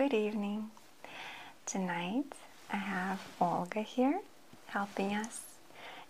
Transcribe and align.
Good 0.00 0.14
evening. 0.14 0.70
Tonight 1.66 2.32
I 2.72 2.78
have 2.78 3.20
Olga 3.38 3.82
here 3.82 4.20
helping 4.68 5.12
us, 5.12 5.42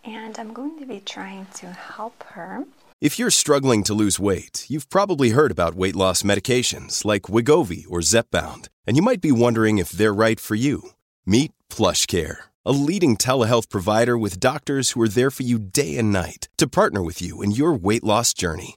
and 0.05 0.39
I'm 0.39 0.53
going 0.53 0.79
to 0.79 0.87
be 0.87 1.01
trying 1.01 1.47
to 1.55 1.67
help 1.67 2.23
her. 2.35 2.67
If 3.01 3.19
you're 3.19 3.33
struggling 3.33 3.83
to 3.83 3.93
lose 3.93 4.21
weight, 4.21 4.65
you've 4.69 4.89
probably 4.91 5.31
heard 5.31 5.51
about 5.51 5.75
weight 5.75 5.97
loss 5.97 6.23
medications 6.23 7.05
like 7.05 7.23
Wegovy 7.23 7.85
or 7.91 7.99
Zepbound, 7.99 8.69
and 8.87 8.97
you 8.97 9.03
might 9.03 9.21
be 9.21 9.33
wondering 9.33 9.79
if 9.79 9.91
they're 9.91 10.15
right 10.15 10.39
for 10.39 10.55
you. 10.55 10.91
Meet 11.27 11.51
PlushCare, 11.69 12.37
a 12.65 12.71
leading 12.71 13.17
telehealth 13.17 13.69
provider 13.69 14.17
with 14.17 14.39
doctors 14.39 14.93
who 14.93 15.03
are 15.03 15.09
there 15.09 15.33
for 15.33 15.43
you 15.43 15.59
day 15.59 15.99
and 15.99 16.13
night 16.13 16.49
to 16.59 16.69
partner 16.69 17.03
with 17.03 17.21
you 17.21 17.43
in 17.43 17.51
your 17.51 17.73
weight 17.73 18.05
loss 18.05 18.33
journey. 18.35 18.77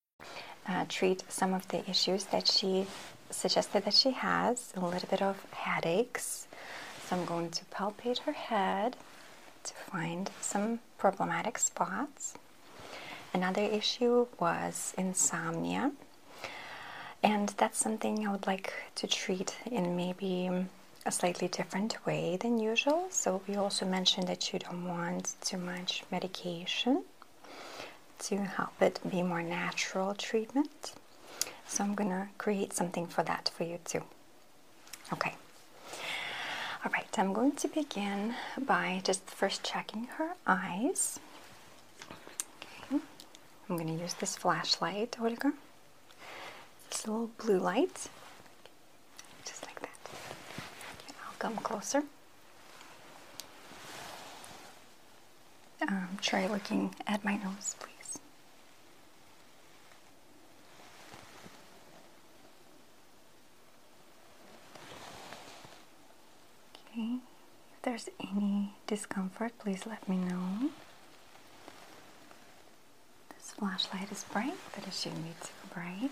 Uh, 0.67 0.85
treat 0.87 1.23
some 1.27 1.53
of 1.53 1.67
the 1.69 1.89
issues 1.89 2.25
that 2.25 2.47
she 2.47 2.85
suggested 3.31 3.83
that 3.83 3.93
she 3.93 4.11
has 4.11 4.71
a 4.75 4.79
little 4.79 5.09
bit 5.09 5.21
of 5.21 5.43
headaches. 5.51 6.47
So 7.07 7.15
I'm 7.15 7.25
going 7.25 7.49
to 7.49 7.65
palpate 7.65 8.19
her 8.19 8.31
head 8.31 8.95
to 9.63 9.73
find 9.73 10.29
some 10.39 10.79
problematic 10.97 11.57
spots. 11.57 12.35
Another 13.33 13.61
issue 13.61 14.27
was 14.39 14.93
insomnia, 14.97 15.91
and 17.23 17.49
that's 17.57 17.79
something 17.79 18.27
I 18.27 18.31
would 18.31 18.47
like 18.47 18.73
to 18.95 19.07
treat 19.07 19.55
in 19.65 19.95
maybe 19.95 20.49
a 21.05 21.11
slightly 21.11 21.47
different 21.47 22.05
way 22.05 22.37
than 22.37 22.59
usual. 22.59 23.07
So 23.09 23.41
we 23.47 23.55
also 23.55 23.85
mentioned 23.85 24.27
that 24.27 24.53
you 24.53 24.59
don't 24.59 24.87
want 24.87 25.35
too 25.41 25.57
much 25.57 26.03
medication 26.11 27.03
to 28.21 28.37
help 28.37 28.81
it 28.81 28.99
be 29.09 29.21
more 29.21 29.41
natural 29.43 30.13
treatment. 30.13 30.93
So 31.67 31.83
I'm 31.83 31.95
gonna 31.95 32.29
create 32.37 32.73
something 32.73 33.07
for 33.07 33.23
that 33.23 33.49
for 33.55 33.63
you 33.63 33.79
too. 33.85 34.03
Okay. 35.13 35.35
All 36.83 36.91
right, 36.91 37.07
I'm 37.17 37.33
going 37.33 37.51
to 37.53 37.67
begin 37.67 38.33
by 38.57 39.01
just 39.03 39.23
first 39.29 39.63
checking 39.63 40.05
her 40.17 40.31
eyes. 40.47 41.19
Okay. 42.91 43.01
I'm 43.69 43.77
gonna 43.77 43.93
use 43.97 44.15
this 44.15 44.35
flashlight, 44.35 45.17
Olga. 45.21 45.53
This 46.89 47.07
little 47.07 47.29
blue 47.37 47.59
light. 47.59 48.09
Just 49.45 49.65
like 49.65 49.79
that. 49.81 49.97
Okay, 51.03 51.13
I'll 51.25 51.35
come 51.39 51.55
closer. 51.57 52.03
Um, 55.87 56.17
try 56.21 56.47
looking 56.47 56.93
at 57.07 57.23
my 57.25 57.35
nose, 57.37 57.75
please. 57.79 58.19
Okay, 66.93 67.15
if 67.15 67.70
there's 67.83 68.09
any 68.19 68.73
discomfort, 68.87 69.57
please 69.59 69.85
let 69.85 70.07
me 70.07 70.17
know. 70.17 70.69
This 73.29 73.51
flashlight 73.51 74.11
is 74.11 74.23
bright, 74.31 74.53
but 74.75 74.87
it 74.87 74.93
shouldn't 74.93 75.23
be 75.23 75.33
too 75.41 75.73
bright. 75.73 76.11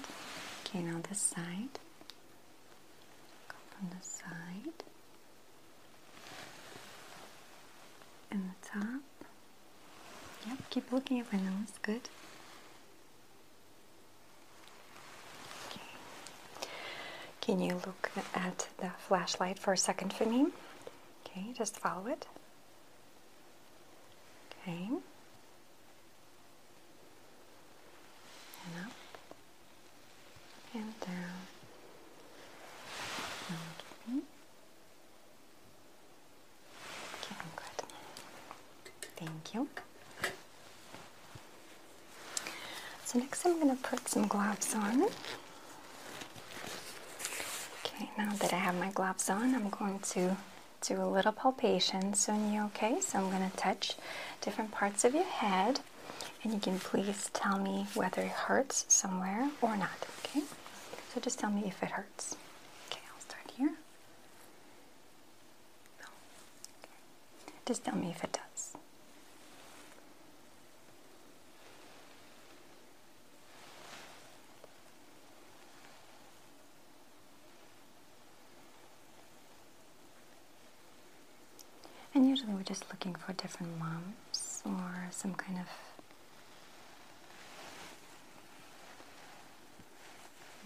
Okay, 0.66 0.81
now 0.81 1.00
this 1.09 1.19
side. 1.22 1.79
Go 3.47 3.56
from 3.78 3.90
the 3.90 4.03
side. 4.06 4.84
And 8.31 8.52
the 8.52 8.68
top. 8.68 9.02
Yep, 10.47 10.58
keep 10.69 10.91
looking 10.91 11.19
at 11.19 11.31
my 11.34 11.40
nose. 11.40 11.74
Good. 11.81 12.09
Okay. 15.69 15.81
Can 17.41 17.59
you 17.59 17.74
look 17.85 18.12
at 18.35 18.68
the 18.78 18.90
flashlight 19.08 19.59
for 19.59 19.74
a 19.74 19.78
second 19.78 20.13
for 20.13 20.25
me? 20.25 20.47
Okay, 21.31 21.53
just 21.53 21.78
follow 21.78 22.07
it. 22.07 22.25
Okay. 24.63 24.88
And 28.66 28.85
up. 28.85 28.91
And 30.73 31.00
down. 31.00 31.47
Okay. 34.06 34.19
Good. 37.56 39.06
Thank 39.17 39.53
you. 39.53 39.67
So 43.06 43.19
next 43.19 43.46
I'm 43.46 43.59
going 43.59 43.75
to 43.75 43.81
put 43.84 44.07
some 44.07 44.28
gloves 44.28 44.73
on. 44.75 45.03
Okay, 47.84 48.09
now 48.17 48.34
that 48.35 48.53
I 48.53 48.57
have 48.57 48.75
my 48.79 48.91
gloves 48.91 49.29
on, 49.29 49.56
I'm 49.56 49.69
going 49.69 50.00
to 50.00 50.38
do 50.81 51.01
a 51.01 51.06
little 51.06 51.31
palpation 51.31 52.13
on 52.28 52.53
you, 52.53 52.63
okay? 52.66 53.00
So 53.01 53.19
I'm 53.19 53.29
going 53.29 53.50
to 53.50 53.57
touch 53.57 53.95
different 54.41 54.72
parts 54.72 55.03
of 55.03 55.13
your 55.13 55.23
head 55.23 55.81
and 56.44 56.53
you 56.53 56.59
can 56.59 56.79
please 56.79 57.29
tell 57.34 57.59
me 57.59 57.88
whether 57.94 58.22
it 58.22 58.29
hurts 58.31 58.85
somewhere 58.88 59.50
or 59.62 59.75
not, 59.75 60.06
okay? 60.19 60.41
So 61.13 61.19
just 61.19 61.40
tell 61.40 61.51
me 61.51 61.63
if 61.66 61.81
it 61.84 61.91
hurts. 61.91 62.35
Okay, 62.90 63.01
I'll 63.13 63.22
start 63.22 63.51
here. 63.57 63.73
Okay. 66.00 66.90
Just 67.66 67.84
tell 67.84 67.96
me 67.96 68.09
if 68.09 68.23
it 68.23 68.31
does. 68.31 68.75
And 82.16 82.28
usually 82.28 82.53
we're 82.53 82.59
just 82.69 82.85
looking 82.91 83.16
for 83.16 83.34
different 83.34 83.80
lumps 83.80 84.62
or 84.63 85.07
some 85.09 85.34
kind 85.34 85.57
of 85.57 85.66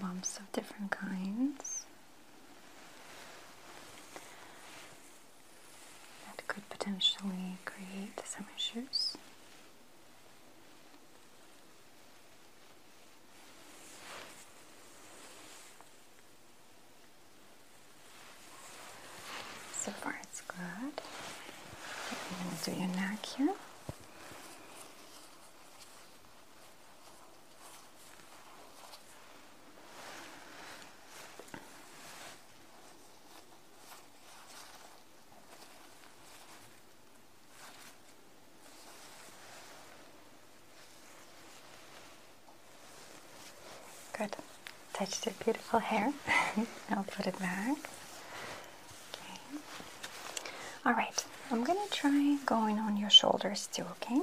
lumps 0.01 0.37
of 0.37 0.51
different 0.51 0.91
kinds 0.91 1.85
that 6.25 6.45
could 6.47 6.69
potentially 6.69 7.57
create 7.63 8.21
some 8.25 8.45
issues. 8.57 9.12
touched 45.05 45.25
your 45.25 45.35
beautiful 45.43 45.79
hair. 45.79 46.13
I'll 46.89 47.03
put 47.03 47.27
it 47.27 47.37
back. 47.37 47.77
Okay. 49.11 49.59
All 50.85 50.93
right. 50.93 51.25
I'm 51.51 51.65
gonna 51.65 51.87
try 51.91 52.37
going 52.45 52.79
on 52.79 52.95
your 52.95 53.09
shoulders 53.09 53.67
too. 53.73 53.83
Okay. 54.01 54.21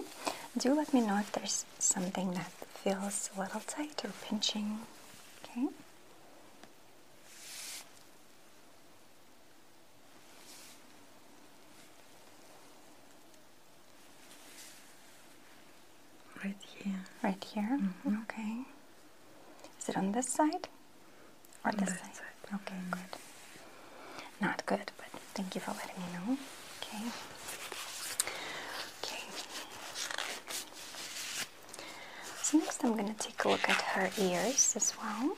Do 0.56 0.72
let 0.74 0.94
me 0.94 1.02
know 1.02 1.18
if 1.18 1.30
there's 1.32 1.66
something 1.78 2.32
that 2.32 2.50
feels 2.82 3.28
a 3.36 3.40
little 3.40 3.60
tight 3.66 4.02
or 4.04 4.10
pinching. 4.24 4.80
Okay. 5.44 5.66
Right 16.42 16.56
here. 16.62 17.00
Right 17.22 17.44
here. 17.52 17.76
Mm 17.78 17.94
-hmm. 18.02 18.22
Okay. 18.22 18.79
Is 19.80 19.88
it 19.88 19.96
on 19.96 20.12
this 20.12 20.28
side? 20.28 20.68
Or 21.64 21.72
this 21.72 21.88
this 21.90 21.98
side? 21.98 22.14
side. 22.14 22.54
Okay, 22.54 22.74
good. 22.90 23.00
Not 24.40 24.64
good, 24.66 24.90
but 24.96 25.20
thank 25.34 25.54
you 25.54 25.60
for 25.60 25.72
letting 25.72 25.96
me 25.96 26.08
know. 26.14 26.36
Okay. 26.82 27.04
Okay. 29.02 29.24
So 32.42 32.58
next 32.58 32.84
I'm 32.84 32.92
going 32.96 33.12
to 33.14 33.18
take 33.18 33.44
a 33.44 33.48
look 33.48 33.68
at 33.68 33.80
her 33.82 34.10
ears 34.18 34.74
as 34.76 34.92
well. 35.02 35.36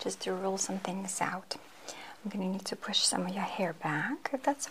Just 0.00 0.20
to 0.22 0.32
rule 0.32 0.58
some 0.58 0.78
things 0.78 1.20
out. 1.20 1.56
I'm 2.24 2.30
going 2.30 2.44
to 2.46 2.52
need 2.52 2.64
to 2.66 2.76
push 2.76 2.98
some 3.00 3.26
of 3.26 3.34
your 3.34 3.42
hair 3.44 3.72
back, 3.72 4.30
if 4.32 4.42
that's. 4.42 4.68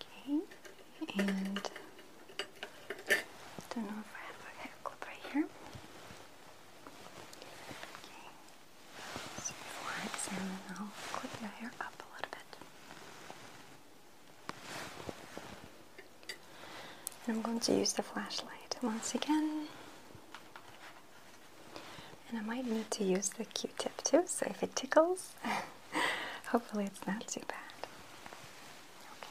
Okay, 0.00 0.38
and 1.18 1.60
don't 3.74 3.84
know 3.84 4.00
if 4.00 4.10
I 4.14 4.22
have 4.26 4.40
a 4.40 4.62
hair 4.62 4.72
clip 4.84 5.04
right 5.06 5.32
here. 5.32 5.44
Okay, 8.02 8.26
so 9.42 9.52
before 9.52 9.92
I 10.00 10.06
examine, 10.06 10.58
I'll 10.70 10.92
clip 11.12 11.32
your 11.40 11.50
hair 11.50 11.70
up 11.80 11.94
a 11.98 12.06
little 12.16 12.30
bit. 12.30 12.50
And 17.26 17.36
I'm 17.36 17.42
going 17.42 17.53
to 17.64 17.74
use 17.74 17.92
the 17.92 18.02
flashlight 18.02 18.76
once 18.82 19.14
again. 19.14 19.66
And 22.28 22.38
I 22.38 22.42
might 22.42 22.66
need 22.66 22.90
to 22.92 23.04
use 23.04 23.28
the 23.30 23.44
Q-tip 23.44 24.02
too, 24.02 24.22
so 24.26 24.46
if 24.50 24.62
it 24.62 24.74
tickles, 24.74 25.34
hopefully 26.46 26.84
it's 26.84 27.06
not 27.06 27.26
too 27.28 27.40
bad. 27.48 27.88
Okay. 29.12 29.28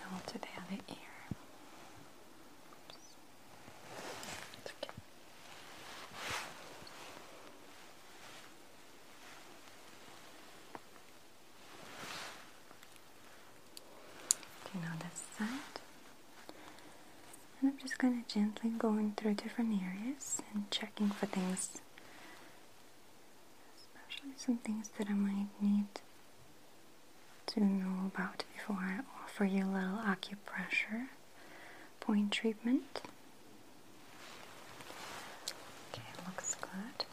Now 0.00 0.06
we'll 0.10 0.20
do 0.32 0.38
the 0.38 0.60
other 0.60 0.82
ear. 0.88 0.96
It's 4.58 4.72
okay. 4.80 4.90
Okay, 14.66 14.78
now 14.80 14.92
this 14.98 15.22
side. 15.38 15.46
And 17.60 17.70
I'm 17.72 17.78
just 17.78 17.91
kind 18.02 18.18
of 18.18 18.26
gently 18.26 18.70
going 18.70 19.14
through 19.16 19.34
different 19.34 19.80
areas 19.80 20.42
and 20.52 20.68
checking 20.72 21.08
for 21.08 21.26
things, 21.26 21.78
especially 23.76 24.32
some 24.36 24.56
things 24.58 24.90
that 24.98 25.08
I 25.08 25.12
might 25.12 25.46
need 25.60 25.86
to 27.46 27.60
know 27.62 28.10
about 28.12 28.42
before 28.56 28.78
I 28.80 28.98
offer 29.22 29.44
you 29.44 29.64
a 29.64 29.66
little 29.66 29.98
acupressure 30.04 31.06
point 32.00 32.32
treatment. 32.32 33.02
Okay, 35.92 36.02
looks 36.26 36.56
good. 36.56 37.06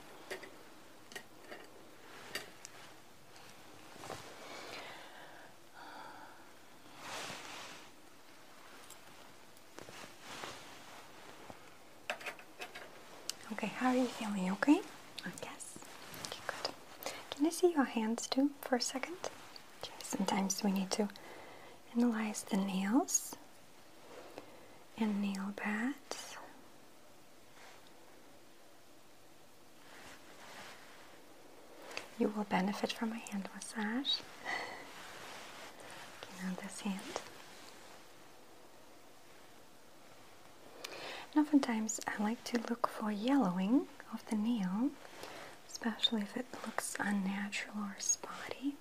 Okay, 13.53 13.67
how 13.77 13.89
are 13.89 13.95
you 13.95 14.05
feeling? 14.05 14.49
Okay? 14.51 14.79
Yes. 15.43 15.79
Okay, 16.27 16.39
good. 16.47 16.73
Your 17.79 17.85
hands 17.85 18.27
too 18.27 18.51
for 18.59 18.75
a 18.75 18.81
second? 18.81 19.15
Sometimes 20.03 20.65
we 20.65 20.71
need 20.73 20.91
to 20.91 21.07
analyze 21.95 22.43
the 22.43 22.57
nails 22.57 23.37
and 24.97 25.21
nail 25.21 25.53
beds. 25.55 26.35
You 32.17 32.33
will 32.35 32.43
benefit 32.43 32.91
from 32.91 33.13
a 33.13 33.15
hand 33.15 33.47
massage. 33.55 34.15
Okay, 36.17 36.43
now 36.43 36.51
this 36.61 36.81
hand. 36.81 36.99
And 41.33 41.45
oftentimes 41.45 42.01
I 42.05 42.21
like 42.21 42.43
to 42.43 42.59
look 42.69 42.87
for 42.89 43.09
yellowing 43.09 43.87
of 44.13 44.25
the 44.29 44.35
nail, 44.35 44.89
especially 45.81 46.21
if 46.21 46.35
it 46.35 46.45
looks 46.65 46.95
unnatural 46.99 47.77
or 47.77 47.95
spotty. 47.99 48.75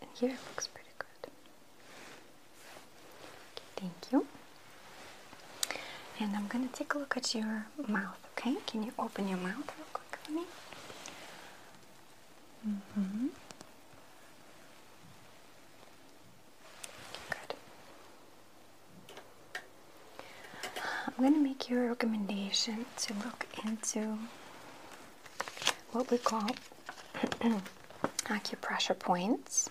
And 0.00 0.10
here 0.14 0.30
it 0.30 0.38
looks 0.50 0.66
pretty 0.66 0.88
good. 0.98 1.30
Thank 3.76 3.92
you. 4.10 4.26
And 6.20 6.36
I'm 6.36 6.48
to 6.68 6.74
take 6.74 6.94
a 6.94 6.98
look 6.98 7.16
at 7.16 7.34
your 7.34 7.66
mouth, 7.86 8.18
okay? 8.36 8.56
Can 8.66 8.82
you 8.82 8.92
open 8.98 9.28
your 9.28 9.38
mouth 9.38 9.72
real 9.76 9.86
quick 9.92 10.18
for 10.22 10.32
me? 10.32 10.42
Mm-hmm. 12.68 13.26
I'm 21.18 21.24
going 21.24 21.34
to 21.34 21.40
make 21.40 21.68
you 21.68 21.78
a 21.80 21.88
recommendation 21.88 22.84
to 22.98 23.14
look 23.14 23.46
into 23.64 24.18
what 25.92 26.10
we 26.10 26.18
call 26.18 26.48
acupressure 28.24 28.98
points. 28.98 29.68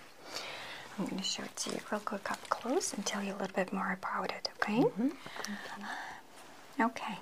I'm 0.98 1.06
going 1.06 1.18
to 1.18 1.24
show 1.24 1.44
it 1.44 1.56
to 1.58 1.72
you 1.72 1.80
real 1.92 2.01
quick 2.01 2.32
up 2.32 2.48
close 2.50 2.94
and 2.94 3.06
tell 3.06 3.24
you 3.24 3.34
a 3.34 3.38
little 3.38 3.56
bit 3.56 3.74
more 3.74 3.98
about 4.00 4.32
it, 4.32 4.50
mm-hmm. 4.62 5.08
okay? 5.08 5.16
Okay, 6.80 7.18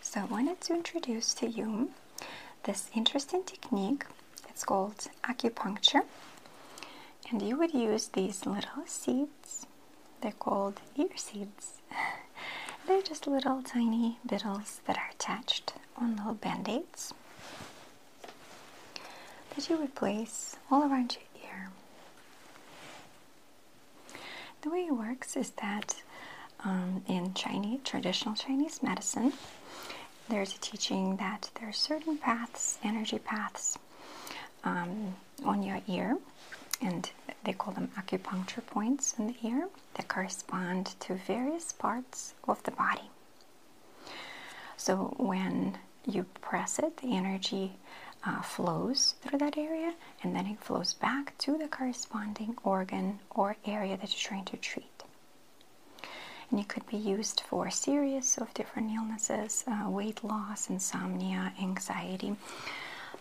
so 0.00 0.20
I 0.20 0.24
wanted 0.24 0.60
to 0.62 0.74
introduce 0.74 1.34
to 1.34 1.46
you 1.48 1.90
this 2.64 2.90
interesting 2.94 3.42
technique. 3.44 4.04
It's 4.48 4.64
called 4.64 5.08
acupuncture, 5.24 6.02
and 7.30 7.40
you 7.42 7.56
would 7.58 7.72
use 7.74 8.08
these 8.08 8.46
little 8.46 8.84
seeds. 8.86 9.66
They're 10.20 10.32
called 10.32 10.80
ear 10.96 11.16
seeds. 11.16 11.80
They're 12.86 13.02
just 13.02 13.26
little 13.26 13.62
tiny 13.62 14.18
beetles 14.28 14.80
that 14.86 14.96
are 14.96 15.10
attached 15.12 15.74
on 15.96 16.16
little 16.16 16.34
band 16.34 16.68
aids 16.68 17.14
that 19.54 19.68
you 19.68 19.76
would 19.76 19.94
place 19.94 20.56
all 20.70 20.82
around 20.82 21.16
your 21.16 21.44
ear. 21.50 21.70
The 24.62 24.70
way 24.70 24.86
it 24.86 24.92
works 24.92 25.36
is 25.36 25.50
that 25.62 26.02
um, 26.64 27.02
in 27.08 27.34
Chinese, 27.34 27.80
traditional 27.84 28.34
Chinese 28.34 28.82
medicine, 28.82 29.32
there's 30.28 30.54
a 30.54 30.58
teaching 30.58 31.16
that 31.16 31.50
there 31.58 31.68
are 31.68 31.72
certain 31.72 32.16
paths, 32.16 32.78
energy 32.82 33.18
paths, 33.18 33.78
um, 34.64 35.14
on 35.44 35.62
your 35.62 35.80
ear, 35.88 36.16
and 36.82 37.10
they 37.44 37.52
call 37.52 37.72
them 37.72 37.90
acupuncture 37.96 38.64
points 38.66 39.14
in 39.18 39.26
the 39.28 39.36
ear 39.48 39.68
that 39.94 40.08
correspond 40.08 40.86
to 41.00 41.14
various 41.14 41.72
parts 41.72 42.34
of 42.46 42.62
the 42.64 42.70
body. 42.70 43.10
So 44.76 45.14
when 45.16 45.78
you 46.04 46.24
press 46.40 46.78
it, 46.78 46.96
the 46.98 47.16
energy 47.16 47.72
uh, 48.24 48.42
flows 48.42 49.14
through 49.22 49.38
that 49.38 49.58
area 49.58 49.94
and 50.22 50.34
then 50.34 50.46
it 50.46 50.60
flows 50.60 50.94
back 50.94 51.36
to 51.38 51.58
the 51.58 51.68
corresponding 51.68 52.56
organ 52.64 53.18
or 53.30 53.56
area 53.64 53.96
that 53.96 54.10
you're 54.12 54.28
trying 54.28 54.44
to 54.46 54.56
treat. 54.56 54.86
And 56.50 56.60
it 56.60 56.68
could 56.68 56.86
be 56.86 56.96
used 56.96 57.40
for 57.40 57.66
a 57.66 57.72
series 57.72 58.36
of 58.36 58.52
different 58.54 58.90
illnesses 58.92 59.64
uh, 59.66 59.88
weight 59.88 60.22
loss, 60.22 60.68
insomnia, 60.68 61.52
anxiety. 61.60 62.36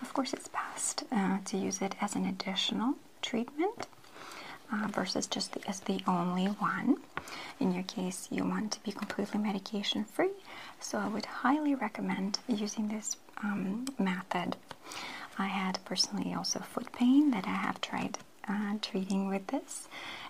Of 0.02 0.14
course, 0.14 0.34
it's 0.34 0.50
best 0.50 1.04
uh, 1.12 1.38
to 1.46 1.58
use 1.58 1.82
it 1.82 1.96
as 2.02 2.16
an 2.16 2.26
additional 2.26 2.96
treatment 3.22 3.88
uh, 4.72 4.88
versus 4.88 5.28
just 5.28 5.54
the, 5.54 5.68
as 5.68 5.82
the 5.82 6.02
only 6.08 6.46
one. 6.46 6.98
In 7.60 7.74
your 7.74 7.84
case, 7.84 8.28
you 8.32 8.44
want 8.44 8.72
to 8.74 8.84
be 8.84 8.92
completely 8.92 9.40
medication 9.40 10.04
free, 10.06 10.32
so 10.80 10.98
I 10.98 11.08
would 11.08 11.26
highly 11.26 11.76
recommend 11.76 12.40
using 12.48 12.88
this 12.88 13.18
um, 13.44 13.86
method. 14.00 14.56
I 15.38 15.48
had 15.48 15.80
personally 15.86 16.34
also 16.34 16.60
foot 16.60 16.92
pain 16.92 17.32
that 17.32 17.46
I 17.48 17.54
have 17.56 17.80
tried 17.82 18.18
uh, 18.48 18.76
treating 18.82 19.28
with 19.28 19.48
this 19.48 19.88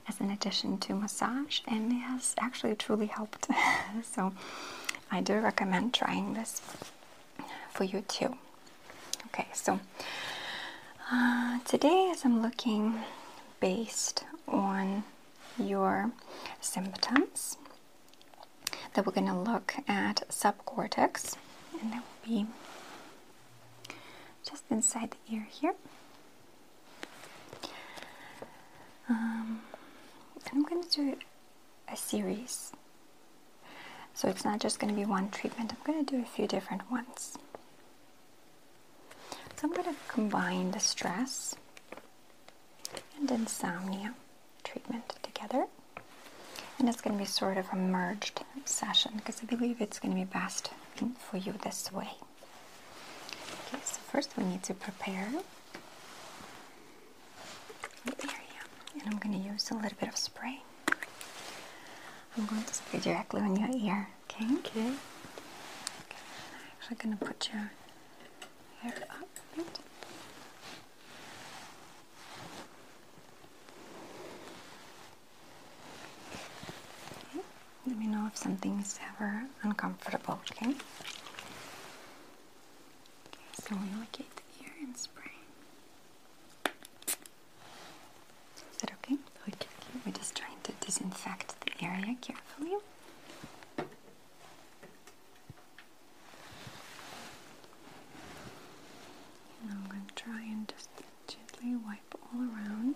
as 0.07 0.19
an 0.19 0.29
addition 0.31 0.77
to 0.79 0.93
massage, 0.95 1.61
and 1.67 1.91
it 1.91 1.95
has 1.95 2.35
actually 2.39 2.75
truly 2.75 3.07
helped. 3.07 3.47
so 4.03 4.33
I 5.11 5.21
do 5.21 5.35
recommend 5.35 5.93
trying 5.93 6.33
this 6.33 6.61
for 7.71 7.83
you 7.83 8.01
too. 8.01 8.35
Okay, 9.27 9.47
so 9.53 9.79
uh, 11.11 11.59
today, 11.65 12.09
as 12.11 12.23
I'm 12.23 12.41
looking 12.41 12.95
based 13.59 14.23
on 14.47 15.03
your 15.57 16.11
symptoms, 16.61 17.57
that 18.93 19.05
we're 19.05 19.11
going 19.11 19.27
to 19.27 19.37
look 19.37 19.75
at 19.87 20.23
subcortex, 20.29 21.35
and 21.81 21.91
that 21.93 22.01
will 22.01 22.27
be 22.27 22.47
just 24.47 24.63
inside 24.69 25.11
the 25.11 25.35
ear 25.35 25.47
here. 25.49 25.73
Um, 29.09 29.61
and 30.35 30.53
I'm 30.53 30.63
going 30.63 30.83
to 30.83 30.89
do 30.89 31.17
a 31.91 31.97
series. 31.97 32.71
So 34.13 34.29
it's 34.29 34.45
not 34.45 34.59
just 34.59 34.79
going 34.79 34.93
to 34.93 34.99
be 34.99 35.05
one 35.05 35.29
treatment, 35.29 35.71
I'm 35.73 35.93
going 35.93 36.05
to 36.05 36.15
do 36.15 36.21
a 36.21 36.25
few 36.25 36.47
different 36.47 36.89
ones. 36.91 37.37
So 39.61 39.67
I'm 39.67 39.73
going 39.75 39.93
to 39.93 40.01
combine 40.07 40.71
the 40.71 40.79
stress 40.79 41.53
and 43.19 43.29
insomnia 43.29 44.15
treatment 44.63 45.13
together. 45.21 45.67
And 46.79 46.89
it's 46.89 46.99
going 46.99 47.15
to 47.15 47.19
be 47.23 47.27
sort 47.27 47.57
of 47.57 47.67
a 47.71 47.75
merged 47.75 48.41
session 48.65 49.11
because 49.17 49.39
I 49.43 49.45
believe 49.45 49.79
it's 49.79 49.99
going 49.99 50.15
to 50.15 50.19
be 50.19 50.25
best 50.25 50.71
for 51.29 51.37
you 51.37 51.53
this 51.63 51.91
way. 51.91 52.09
Okay, 53.67 53.83
so 53.85 53.99
first 54.11 54.35
we 54.35 54.45
need 54.45 54.63
to 54.63 54.73
prepare 54.73 55.29
the 58.03 58.15
area. 58.23 58.61
And 58.95 59.03
I'm 59.13 59.19
going 59.19 59.39
to 59.39 59.47
use 59.47 59.69
a 59.69 59.75
little 59.75 59.91
bit 59.99 60.09
of 60.09 60.17
spray. 60.17 60.63
I'm 62.35 62.47
going 62.47 62.63
to 62.63 62.73
spray 62.73 62.99
directly 62.99 63.41
on 63.41 63.55
your 63.55 63.69
ear. 63.69 64.07
Okay? 64.23 64.45
Okay. 64.55 64.79
I'm 64.79 64.95
actually 66.79 66.97
going 66.97 67.15
to 67.15 67.23
put 67.25 67.49
your 67.53 67.71
hair 68.81 68.93
up 69.11 69.27
a 69.53 69.57
bit. 69.57 69.79
Let 77.91 77.99
me 77.99 78.07
know 78.07 78.25
if 78.27 78.37
something 78.37 78.79
is 78.79 78.97
ever 79.15 79.43
uncomfortable, 79.63 80.39
okay? 80.49 80.69
Okay, 80.69 80.77
so 83.53 83.75
we 83.75 83.99
locate 83.99 84.33
the 84.37 84.63
ear 84.63 84.71
and 84.81 84.95
spray. 84.95 85.33
Is 88.55 88.77
that 88.79 88.91
okay? 88.93 89.17
Okay. 89.45 89.67
We're 90.05 90.13
just 90.13 90.35
trying 90.35 90.55
to 90.63 90.71
disinfect 90.79 91.55
the 91.65 91.85
area 91.85 92.15
carefully. 92.21 92.77
And 93.77 93.87
I'm 99.69 99.85
going 99.89 100.05
to 100.07 100.15
try 100.15 100.41
and 100.43 100.65
just 100.67 100.89
gently 101.27 101.75
wipe 101.75 102.15
all 102.33 102.39
around. 102.39 102.95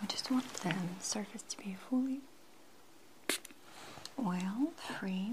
We 0.00 0.06
just 0.06 0.30
want 0.30 0.52
the 0.54 0.68
surface 1.08 1.42
to 1.48 1.56
be 1.58 1.74
fully 1.88 2.20
oil 4.18 4.72
free. 4.98 5.32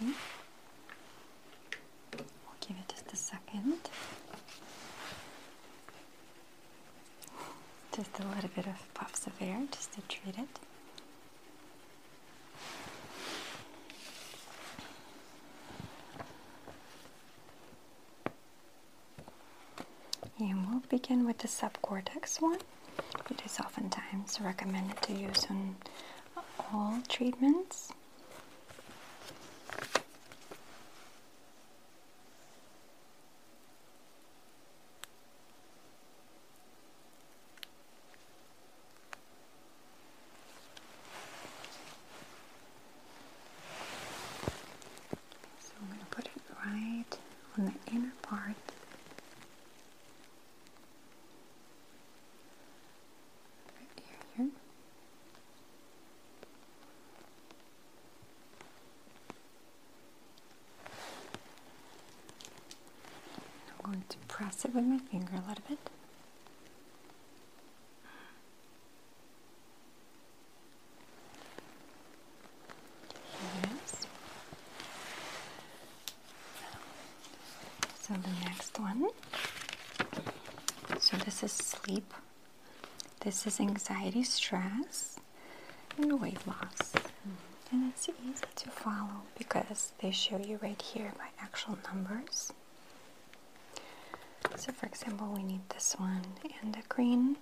Okay. 0.00 0.12
We'll 2.16 2.56
give 2.60 2.76
it 2.76 2.88
just 2.88 3.12
a 3.12 3.16
second. 3.16 3.74
Just 7.94 8.10
a 8.20 8.26
little 8.34 8.50
bit 8.54 8.66
of 8.66 8.94
puffs 8.94 9.26
of 9.26 9.32
air 9.40 9.60
just 9.70 9.92
to 9.92 10.00
treat 10.02 10.38
it. 10.38 10.48
And 20.38 20.68
we'll 20.68 20.82
begin 20.88 21.24
with 21.26 21.31
the 21.42 21.48
subcortex 21.48 22.40
one. 22.40 22.58
It 23.28 23.42
is 23.44 23.58
oftentimes 23.58 24.38
recommended 24.40 25.02
to 25.02 25.12
use 25.12 25.46
on 25.50 25.74
all 26.72 27.00
treatments. 27.08 27.92
So 45.60 45.72
I'm 45.80 45.88
going 45.88 45.98
to 45.98 46.06
put 46.06 46.26
it 46.26 46.42
right 46.64 47.18
on 47.58 47.64
the 47.64 47.92
inner 47.92 48.12
part. 48.22 48.54
Right 53.78 53.88
here, 53.96 54.16
here. 54.36 54.46
I'm 63.84 63.90
going 63.90 64.04
to 64.08 64.16
press 64.28 64.64
it 64.64 64.74
with 64.74 64.84
my 64.84 64.98
finger 64.98 65.32
a 65.34 65.48
little 65.48 65.64
bit. 65.68 65.78
Here 73.38 73.62
it 73.64 73.70
is. 73.84 74.06
So 78.00 78.14
the 78.14 78.30
next 78.44 78.78
one. 78.78 79.08
So 81.00 81.16
this 81.18 81.42
is 81.42 81.74
sleep. 81.92 82.14
This 83.20 83.46
is 83.46 83.60
anxiety, 83.60 84.22
stress, 84.22 85.18
and 85.98 86.20
weight 86.20 86.46
loss. 86.46 86.94
And 87.70 87.90
it's 87.90 88.08
easy 88.08 88.44
to 88.56 88.70
follow 88.70 89.22
because 89.36 89.92
they 90.00 90.10
show 90.10 90.38
you 90.38 90.58
right 90.62 90.80
here 90.80 91.12
by 91.18 91.26
actual 91.38 91.76
numbers. 91.88 92.52
So 94.56 94.72
for 94.72 94.86
example, 94.86 95.32
we 95.34 95.42
need 95.42 95.68
this 95.68 95.94
one 95.98 96.22
and 96.62 96.74
the 96.74 96.82
green 96.88 97.36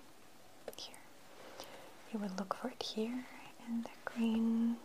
here. 0.76 0.96
You 2.12 2.18
would 2.18 2.36
look 2.38 2.54
for 2.54 2.68
it 2.68 2.82
here 2.82 3.24
and 3.68 3.84
the 3.84 3.90
green 4.04 4.76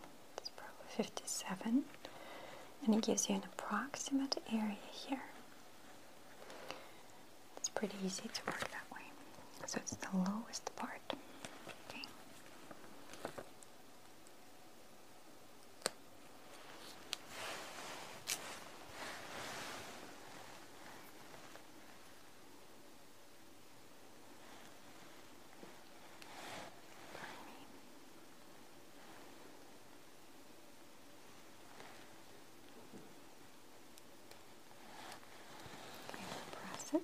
is 0.42 0.50
probably 0.50 0.90
57 0.90 1.84
and 2.86 2.96
it 2.96 3.02
gives 3.02 3.30
you 3.30 3.36
an 3.36 3.44
approximate 3.54 4.38
area 4.52 4.78
here. 4.92 5.24
It's 7.58 7.70
pretty 7.70 7.96
easy 8.06 8.30
to 8.32 8.42
work 8.46 8.70
way. 8.72 8.85
So 9.68 9.80
it's 9.82 9.96
the 9.96 10.08
lowest 10.16 10.76
part. 10.76 11.02
Okay. 11.12 12.02
Okay, 36.14 36.24
press 36.52 36.94
it. 36.94 37.04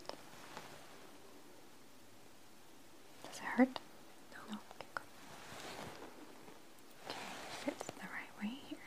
Does 3.24 3.38
it 3.38 3.44
hurt? 3.56 3.80
No. 4.50 4.58
Okay, 4.58 4.88
good. 4.96 5.04
Okay, 7.08 7.18
fits 7.66 7.86
the 7.88 8.02
right 8.02 8.32
way 8.42 8.54
here. 8.70 8.78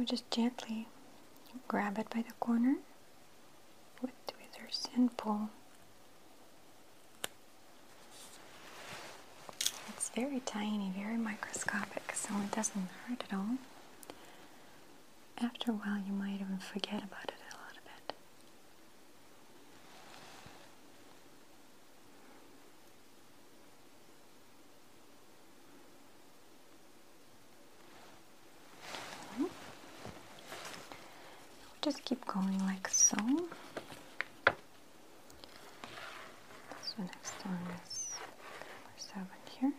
we 0.00 0.06
just 0.06 0.29
gently 0.40 0.86
grab 1.68 1.98
it 1.98 2.08
by 2.08 2.22
the 2.22 2.32
corner 2.40 2.76
with 4.00 4.12
tweezers 4.26 4.88
and 4.96 5.14
pull. 5.18 5.50
It's 9.88 10.08
very 10.08 10.40
tiny, 10.40 10.90
very 10.96 11.18
microscopic, 11.18 12.14
so 12.14 12.30
it 12.42 12.52
doesn't 12.52 12.88
hurt 13.06 13.22
at 13.30 13.36
all. 13.36 13.58
After 15.42 15.72
a 15.72 15.74
while, 15.74 15.98
you 16.06 16.14
might 16.14 16.40
even 16.40 16.56
forget 16.58 17.02
about 17.04 17.24
it 17.24 17.34
a 17.52 17.56
little 17.66 17.84
bit. 17.84 18.14
Just 31.82 31.99
keep 32.10 32.26
going 32.26 32.58
like 32.66 32.88
so. 32.88 33.16
So 36.82 36.96
next 36.98 37.34
one 37.46 37.58
is 37.84 38.10
number 38.82 38.96
seven 38.96 39.26
here. 39.60 39.72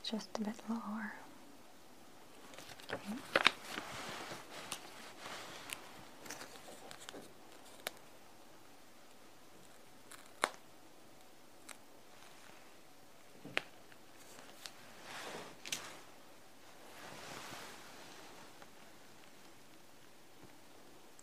It's 0.00 0.10
just 0.10 0.38
a 0.38 0.40
bit 0.40 0.54
lower. 0.70 1.12
Okay. 2.90 2.98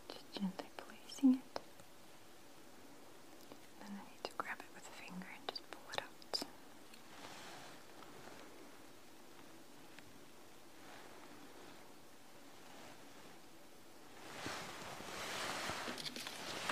Just 0.08 0.34
gently 0.34 0.70
placing 0.78 1.34
it. 1.36 1.60
Then 3.80 3.90
I 3.92 4.04
need 4.12 4.24
to 4.24 4.32
grab 4.38 4.58
it 4.60 4.66
with 4.74 4.84
a 4.88 4.92
finger 5.04 5.28
and 5.34 5.48
just 5.50 5.62
pull 5.72 5.82
it 5.94 6.02
out. 6.02 6.44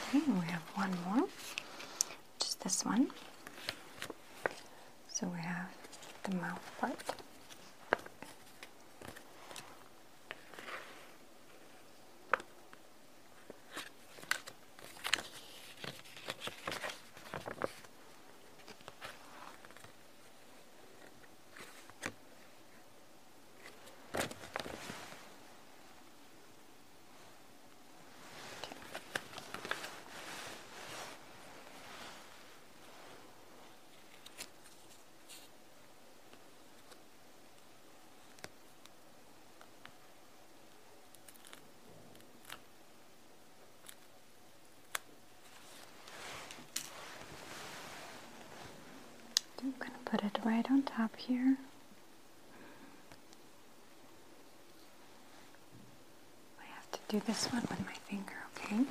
Okay, 0.10 0.32
we 0.32 0.46
have 0.52 0.62
one 0.76 0.92
more, 1.08 1.28
just 2.40 2.60
this 2.62 2.86
one. 2.86 3.10
So 5.24 5.30
we 5.30 5.40
have 5.40 5.70
the 6.24 6.36
mouth 6.36 6.72
part. 6.82 7.00
I'm 49.66 49.74
gonna 49.80 49.92
put 50.04 50.24
it 50.24 50.44
right 50.64 50.72
on 50.72 50.84
top 50.84 51.16
here. 51.18 51.58
I 56.60 56.66
have 56.76 56.92
to 56.92 57.00
do 57.08 57.22
this 57.26 57.48
one 57.48 57.62
with 57.64 57.80
my 57.86 57.94
finger, 58.08 58.34
okay? 58.56 58.76
Okay. 58.76 58.88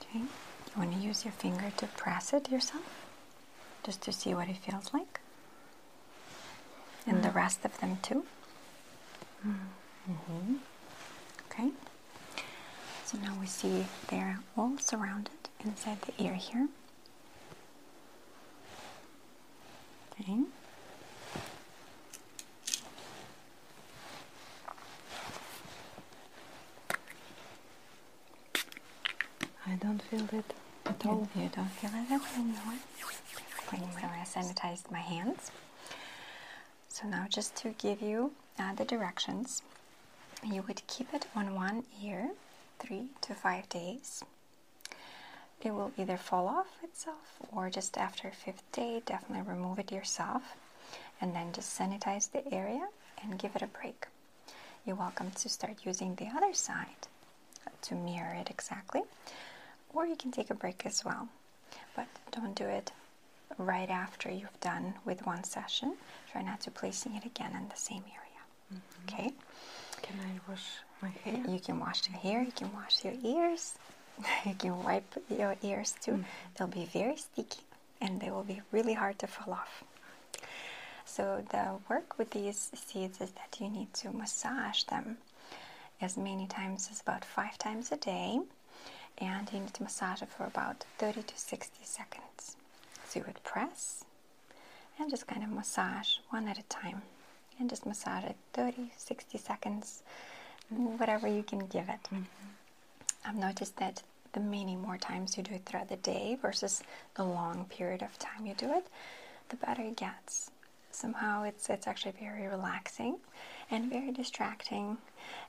Okay. 0.00 0.18
You 0.20 0.26
want 0.76 0.92
to 0.92 0.98
use 0.98 1.24
your 1.24 1.32
finger 1.32 1.72
to 1.76 1.86
press 1.88 2.32
it 2.32 2.50
yourself? 2.50 3.05
Just 3.86 4.02
to 4.02 4.12
see 4.12 4.34
what 4.34 4.48
it 4.48 4.56
feels 4.56 4.92
like. 4.92 5.20
And 7.06 7.22
the 7.22 7.30
rest 7.30 7.64
of 7.64 7.78
them 7.78 7.98
too. 8.02 8.24
Mm-hmm. 9.46 10.56
Okay. 11.48 11.70
So 13.04 13.16
now 13.18 13.36
we 13.40 13.46
see 13.46 13.86
they're 14.08 14.40
all 14.56 14.76
surrounded 14.78 15.30
inside 15.64 15.98
the 16.02 16.20
ear 16.22 16.34
here. 16.34 16.66
Okay. 20.20 20.40
I 29.68 29.74
don't 29.76 30.02
feel 30.02 30.26
it 30.32 30.54
at 30.86 31.06
all. 31.06 31.28
you 31.36 31.50
don't 31.54 31.70
feel 31.70 31.90
it? 31.90 32.12
Okay, 32.12 32.42
you 32.42 33.45
what? 33.70 33.80
So 34.00 34.06
I 34.06 34.24
sanitized 34.24 34.90
my 34.90 35.00
hands. 35.00 35.50
So 36.88 37.06
now 37.06 37.26
just 37.28 37.56
to 37.56 37.70
give 37.70 38.00
you 38.00 38.32
uh, 38.58 38.74
the 38.74 38.84
directions, 38.84 39.62
you 40.44 40.62
would 40.62 40.86
keep 40.86 41.12
it 41.12 41.26
on 41.34 41.54
one 41.54 41.84
ear 42.02 42.30
three 42.78 43.08
to 43.22 43.34
five 43.34 43.68
days. 43.68 44.22
It 45.62 45.72
will 45.72 45.92
either 45.96 46.16
fall 46.16 46.46
off 46.48 46.68
itself 46.82 47.38
or 47.52 47.70
just 47.70 47.96
after 47.98 48.30
fifth 48.30 48.62
day, 48.72 49.02
definitely 49.04 49.50
remove 49.50 49.78
it 49.78 49.90
yourself 49.90 50.54
and 51.20 51.34
then 51.34 51.52
just 51.52 51.78
sanitize 51.78 52.30
the 52.30 52.52
area 52.54 52.86
and 53.22 53.38
give 53.38 53.56
it 53.56 53.62
a 53.62 53.66
break. 53.66 54.06
You're 54.84 54.96
welcome 54.96 55.30
to 55.32 55.48
start 55.48 55.84
using 55.84 56.14
the 56.14 56.28
other 56.28 56.54
side 56.54 57.08
to 57.82 57.94
mirror 57.94 58.34
it 58.38 58.50
exactly, 58.50 59.02
or 59.92 60.06
you 60.06 60.16
can 60.16 60.30
take 60.30 60.50
a 60.50 60.54
break 60.54 60.84
as 60.86 61.04
well. 61.04 61.28
But 61.96 62.06
don't 62.30 62.54
do 62.54 62.64
it 62.64 62.92
right 63.58 63.90
after 63.90 64.30
you've 64.30 64.60
done 64.60 64.94
with 65.04 65.24
one 65.26 65.44
session. 65.44 65.94
Try 66.32 66.42
not 66.42 66.60
to 66.62 66.70
placing 66.70 67.14
it 67.14 67.24
again 67.24 67.52
in 67.54 67.68
the 67.68 67.76
same 67.76 68.02
area. 68.02 68.42
Mm-hmm. 68.74 69.14
Okay? 69.14 69.32
Can 70.02 70.16
I 70.20 70.50
wash 70.50 70.66
my 71.02 71.08
hair? 71.24 71.42
You 71.48 71.60
can 71.60 71.78
wash 71.78 72.08
your 72.08 72.18
hair, 72.18 72.42
you 72.42 72.52
can 72.52 72.72
wash 72.72 73.04
your 73.04 73.14
ears, 73.22 73.74
you 74.46 74.54
can 74.54 74.82
wipe 74.82 75.14
your 75.30 75.56
ears 75.62 75.94
too. 76.00 76.12
Mm-hmm. 76.12 76.22
They'll 76.56 76.68
be 76.68 76.88
very 76.92 77.16
sticky 77.16 77.60
and 78.00 78.20
they 78.20 78.30
will 78.30 78.44
be 78.44 78.60
really 78.72 78.94
hard 78.94 79.18
to 79.20 79.26
fall 79.26 79.54
off. 79.54 79.84
So, 81.04 81.44
the 81.50 81.78
work 81.88 82.18
with 82.18 82.30
these 82.30 82.70
seeds 82.74 83.20
is 83.20 83.30
that 83.30 83.56
you 83.60 83.70
need 83.70 83.94
to 83.94 84.12
massage 84.12 84.82
them 84.84 85.18
as 86.00 86.16
many 86.16 86.46
times 86.46 86.88
as 86.90 87.00
about 87.00 87.24
five 87.24 87.56
times 87.58 87.92
a 87.92 87.96
day, 87.96 88.40
and 89.18 89.50
you 89.52 89.60
need 89.60 89.74
to 89.74 89.82
massage 89.82 90.20
it 90.20 90.28
for 90.28 90.44
about 90.44 90.84
30 90.98 91.22
to 91.22 91.38
60 91.38 91.78
seconds. 91.84 92.56
You 93.16 93.24
would 93.26 93.42
press 93.44 94.04
and 94.98 95.08
just 95.10 95.26
kind 95.26 95.42
of 95.42 95.50
massage 95.50 96.18
one 96.28 96.46
at 96.48 96.58
a 96.58 96.62
time, 96.64 97.00
and 97.58 97.70
just 97.70 97.86
massage 97.86 98.24
it 98.24 98.36
30, 98.52 98.92
60 98.94 99.38
seconds, 99.38 100.02
whatever 100.68 101.26
you 101.26 101.42
can 101.42 101.60
give 101.60 101.88
it. 101.88 102.00
I've 103.24 103.34
noticed 103.36 103.76
that 103.78 104.02
the 104.34 104.40
many 104.40 104.76
more 104.76 104.98
times 104.98 105.36
you 105.36 105.42
do 105.42 105.54
it 105.54 105.64
throughout 105.64 105.88
the 105.88 105.96
day 105.96 106.36
versus 106.42 106.82
the 107.14 107.24
long 107.24 107.64
period 107.64 108.02
of 108.02 108.18
time 108.18 108.44
you 108.44 108.54
do 108.54 108.70
it, 108.70 108.86
the 109.48 109.56
better 109.56 109.80
it 109.80 109.96
gets. 109.96 110.50
Somehow 110.90 111.44
it's 111.44 111.70
it's 111.70 111.86
actually 111.86 112.14
very 112.20 112.46
relaxing 112.46 113.16
and 113.70 113.90
very 113.90 114.10
distracting 114.12 114.98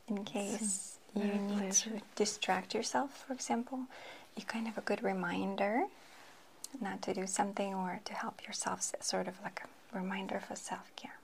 in 0.07 0.23
case 0.23 0.99
you 1.13 1.23
need 1.23 1.57
pleasure. 1.57 1.89
to 1.89 2.01
distract 2.15 2.73
yourself, 2.73 3.25
for 3.27 3.33
example. 3.33 3.79
You 4.37 4.43
kind 4.45 4.67
of 4.67 4.77
a 4.77 4.81
good 4.81 5.03
reminder 5.03 5.83
not 6.81 7.01
to 7.03 7.13
do 7.13 7.27
something 7.27 7.73
or 7.73 7.99
to 8.05 8.13
help 8.13 8.45
yourself, 8.45 8.91
sort 9.01 9.27
of 9.27 9.35
like 9.43 9.61
a 9.93 9.97
reminder 9.97 10.39
for 10.39 10.55
self 10.55 10.91
care. 10.95 11.17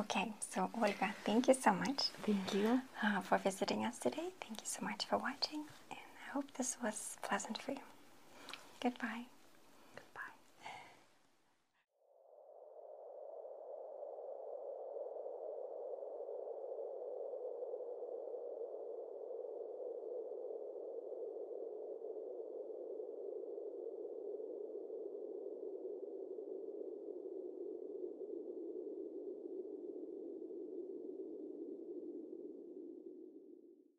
Okay, 0.00 0.32
so 0.50 0.70
Olga, 0.74 1.14
thank 1.24 1.48
you 1.48 1.54
so 1.54 1.72
much 1.72 2.08
Thank 2.24 2.54
you. 2.54 2.80
uh, 3.02 3.20
for 3.20 3.36
visiting 3.38 3.84
us 3.84 3.98
today. 3.98 4.30
Thank 4.40 4.60
you 4.60 4.66
so 4.66 4.82
much 4.82 5.04
for 5.04 5.18
watching, 5.18 5.64
and 5.90 5.98
I 6.26 6.30
hope 6.32 6.46
this 6.56 6.76
was 6.82 7.18
pleasant 7.22 7.60
for 7.60 7.72
you. 7.72 7.78
Goodbye. 8.82 9.24